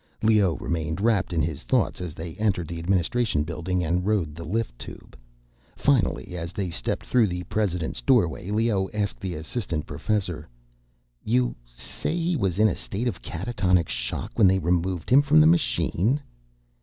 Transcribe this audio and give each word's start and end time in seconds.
Leoh 0.23 0.55
remained 0.55 0.99
wrapped 0.99 1.31
in 1.31 1.43
his 1.43 1.61
thoughts 1.61 2.01
as 2.01 2.15
they 2.15 2.33
entered 2.37 2.67
the 2.67 2.79
administration 2.79 3.43
building 3.43 3.83
and 3.83 4.03
rode 4.03 4.33
the 4.33 4.43
lift 4.43 4.79
tube. 4.79 5.15
Finally, 5.75 6.35
as 6.35 6.53
they 6.53 6.71
stepped 6.71 7.05
through 7.05 7.27
the 7.27 7.43
president's 7.43 8.01
doorway, 8.01 8.49
Leoh 8.49 8.89
asked 8.95 9.19
the 9.19 9.35
assistant 9.35 9.85
professor: 9.85 10.49
"You 11.23 11.55
say 11.67 12.17
he 12.17 12.35
was 12.35 12.57
in 12.57 12.67
a 12.67 12.73
state 12.75 13.07
of 13.07 13.21
catatonic 13.21 13.89
shock 13.89 14.31
when 14.33 14.47
they 14.47 14.57
removed 14.57 15.11
him 15.11 15.21
from 15.21 15.39
the 15.39 15.45
machine?" 15.45 16.19